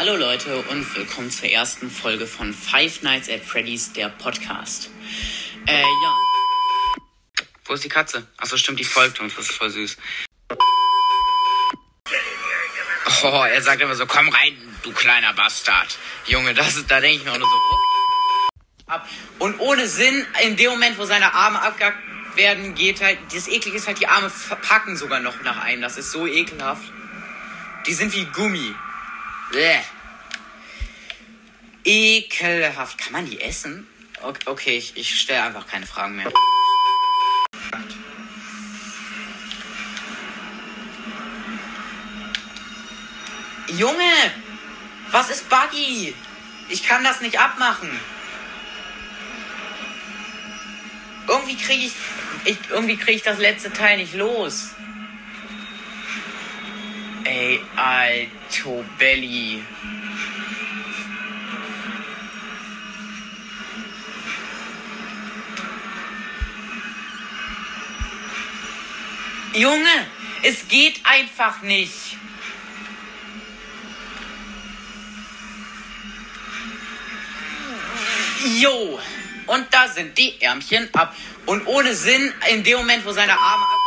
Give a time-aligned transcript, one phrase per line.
[0.00, 4.88] Hallo Leute und willkommen zur ersten Folge von Five Nights at Freddy's, der Podcast.
[5.66, 6.16] Äh, ja.
[7.66, 8.26] Wo ist die Katze?
[8.38, 9.98] Achso, stimmt, die folgt uns, das ist voll süß.
[13.24, 15.98] Oh, er sagt immer so, komm rein, du kleiner Bastard.
[16.24, 18.86] Junge, das, da denke ich mir auch nur so.
[18.86, 19.06] Ab.
[19.38, 21.98] Und ohne Sinn, in dem Moment, wo seine Arme abgehackt
[22.36, 25.82] werden, geht halt, das Eklige ist halt, die Arme verpacken sogar noch nach einem.
[25.82, 26.90] Das ist so ekelhaft.
[27.86, 28.74] Die sind wie Gummi.
[29.52, 29.80] Bäh.
[31.84, 32.98] Ekelhaft.
[32.98, 33.86] Kann man die essen?
[34.46, 36.32] Okay, ich, ich stelle einfach keine Fragen mehr.
[43.68, 44.12] Junge!
[45.10, 46.14] Was ist Buggy?
[46.68, 47.88] Ich kann das nicht abmachen.
[51.26, 51.92] Irgendwie kriege ich,
[52.44, 54.70] ich, irgendwie kriege ich das letzte Teil nicht los.
[57.24, 58.39] Ey, Alto
[58.98, 59.64] Belly.
[69.54, 70.06] Junge,
[70.42, 71.92] es geht einfach nicht.
[78.58, 78.98] Jo,
[79.46, 81.14] und da sind die Ärmchen ab.
[81.46, 83.78] Und ohne Sinn, in dem Moment, wo seine Arme ab.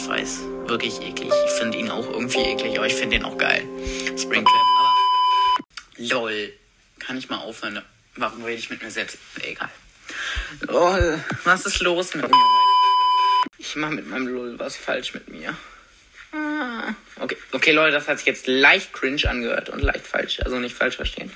[0.00, 0.40] Ich weiß,
[0.70, 1.32] wirklich eklig.
[1.46, 3.66] Ich finde ihn auch irgendwie eklig, aber ich finde ihn auch geil.
[4.16, 4.94] Springtrap, aber.
[5.98, 6.52] Lol.
[6.98, 7.82] Kann ich mal aufhören?
[8.16, 9.18] Warum rede ich mit mir selbst?
[9.42, 9.68] Egal.
[10.60, 11.22] Lol.
[11.44, 13.50] Was ist los mit mir heute?
[13.58, 15.56] Ich mache mit meinem Lol was falsch mit mir.
[16.32, 16.94] Ah.
[17.16, 20.40] Okay, okay, Leute, das hat sich jetzt leicht cringe angehört und leicht falsch.
[20.40, 21.32] Also nicht falsch verstehen.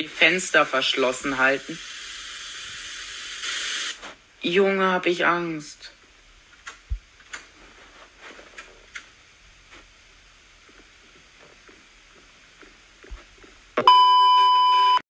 [0.00, 1.78] Die Fenster verschlossen halten.
[4.42, 5.90] Junge, hab ich Angst.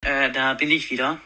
[0.08, 1.20] Äh, da bin ich wieder.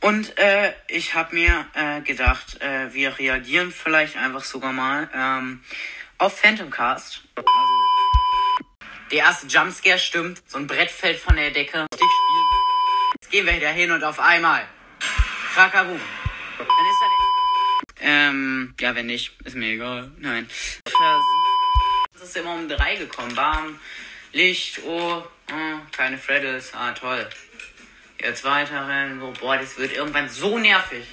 [0.00, 5.62] Und äh, ich habe mir äh, gedacht, äh, wir reagieren vielleicht einfach sogar mal ähm,
[6.18, 7.22] auf Phantom Cast.
[7.36, 7.48] Also,
[9.12, 10.42] der erste Jumpscare stimmt.
[10.48, 11.86] So ein Brett fällt von der Decke.
[13.12, 14.66] Jetzt gehen wir wieder hin und auf einmal.
[15.54, 16.00] Krakaboom.
[16.58, 17.02] Dann ist
[18.00, 18.06] er.
[18.06, 20.10] Ähm, ja, wenn nicht, ist mir egal.
[20.18, 20.50] Nein.
[22.12, 23.36] Es ist immer um drei gekommen.
[23.36, 23.78] Bam.
[24.32, 26.72] Licht, oh, oh keine Freddles.
[26.74, 27.28] Ah, toll.
[28.24, 29.20] Jetzt weiterrennen.
[29.20, 31.06] Oh, boah, das wird irgendwann so nervig.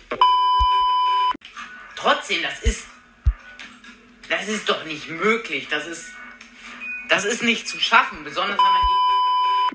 [1.97, 2.87] Trotzdem, das ist.
[4.29, 5.67] Das ist doch nicht möglich.
[5.69, 6.13] Das ist.
[7.09, 8.23] Das ist nicht zu schaffen.
[8.23, 8.81] Besonders wenn man.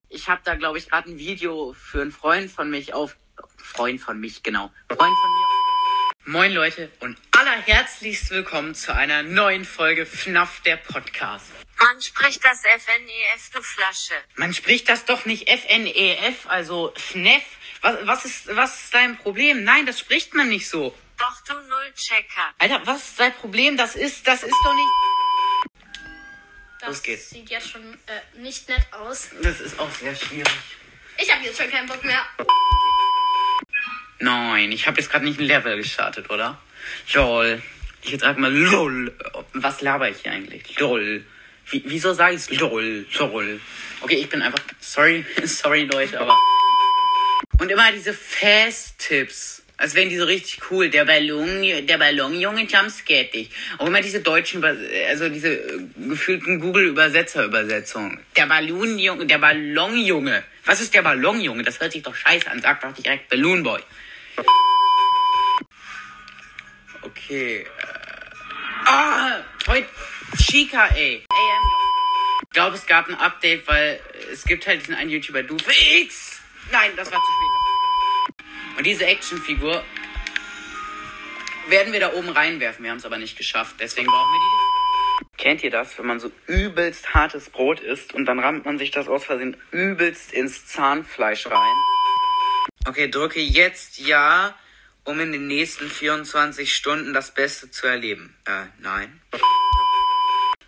[0.09, 3.17] Ich habe da, glaube ich, gerade ein Video für einen Freund von mich auf.
[3.59, 4.73] Freund von mich, genau.
[4.89, 6.39] Freund von mir.
[6.39, 11.53] Moin Leute und allerherzlichst willkommen zu einer neuen Folge FNAF der Podcast.
[11.87, 14.15] Man spricht das FNEF, du Flasche.
[14.35, 17.45] Man spricht das doch nicht FNEF, also FNEF.
[17.81, 19.63] Was, was, ist, was ist dein Problem?
[19.63, 20.97] Nein, das spricht man nicht so.
[21.17, 22.55] Doch du Nullchecker.
[22.59, 23.77] Alter, was ist dein Problem?
[23.77, 24.89] Das ist, das ist doch nicht.
[26.81, 27.31] Das Los geht's.
[27.31, 29.31] sieht jetzt schon äh, nicht nett aus.
[29.41, 30.51] Das ist auch sehr schwierig.
[31.19, 32.27] Ich habe jetzt schon keinen Bock mehr.
[34.19, 36.61] Nein, ich habe jetzt gerade nicht ein Level gestartet, oder?
[37.13, 37.63] Lol.
[38.03, 39.17] Ich jetzt sag mal lol.
[39.53, 40.77] Was laber ich hier eigentlich?
[40.81, 41.25] Lol.
[41.71, 43.07] Wie, wieso sage ich lol?
[43.19, 43.61] Lol.
[44.01, 44.63] Okay, ich bin einfach.
[44.81, 46.37] Sorry, sorry Leute, aber.
[47.59, 49.63] Und immer diese Fast-Tipps.
[49.79, 50.89] Als wären die so richtig cool.
[50.89, 53.51] Der Ballon, der Ballonjunge jumpscared dich.
[53.77, 58.19] Auch immer diese deutschen, also diese äh, gefühlten Google-Übersetzer-Übersetzungen.
[58.37, 60.45] Der Ballonjunge, der Ballonjunge.
[60.65, 61.63] Was ist der Ballonjunge?
[61.63, 62.63] Das hört sich doch scheiße an.
[62.63, 63.81] Sag doch direkt Balloon Boy.
[67.03, 67.59] Okay.
[67.59, 67.67] Äh.
[68.87, 69.45] Ah!
[69.67, 69.89] Heute.
[70.39, 71.25] Chica, ey.
[71.47, 71.63] AM.
[72.43, 74.01] Ich glaube, es gab ein Update, weil
[74.33, 75.57] es gibt halt diesen einen YouTuber, du
[76.01, 76.41] X.
[76.73, 78.47] Nein, das war zu spät.
[78.79, 79.85] Und diese Actionfigur
[81.69, 82.85] werden wir da oben reinwerfen.
[82.85, 83.77] Wir haben es aber nicht geschafft.
[83.81, 85.43] Deswegen brauchen wir die.
[85.43, 88.91] Kennt ihr das, wenn man so übelst hartes Brot isst und dann rammt man sich
[88.91, 91.77] das aus Versehen übelst ins Zahnfleisch rein?
[92.87, 94.55] Okay, drücke jetzt Ja,
[95.05, 98.37] um in den nächsten 24 Stunden das Beste zu erleben.
[98.45, 99.21] Äh, nein.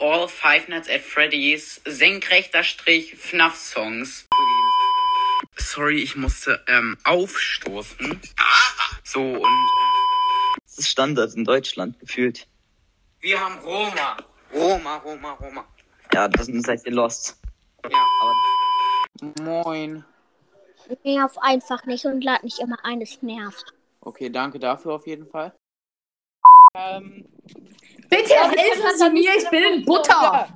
[0.00, 4.26] All Five Nights at Freddy's senkrechter Strich FNAF Songs.
[5.56, 8.20] Sorry, ich musste ähm, aufstoßen.
[9.04, 12.46] So und äh, Das ist Standard in Deutschland gefühlt.
[13.20, 14.16] wir haben Roma.
[14.54, 15.64] Roma, Roma, Roma.
[16.14, 17.38] Ja, das sind seid ihr lost.
[17.90, 18.04] Ja.
[19.42, 20.04] Moin.
[21.04, 23.74] Nerv einfach nicht und lad nicht immer ein, es nervt.
[24.00, 25.52] Okay, danke dafür auf jeden Fall.
[26.74, 27.26] Ähm,
[28.08, 30.48] Bitte helfen Sie mir, ich bin Butter.